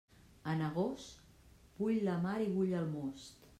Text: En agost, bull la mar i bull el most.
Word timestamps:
En 0.53 0.63
agost, 0.67 1.19
bull 1.81 2.01
la 2.09 2.17
mar 2.27 2.35
i 2.49 2.51
bull 2.57 2.77
el 2.83 2.91
most. 2.99 3.49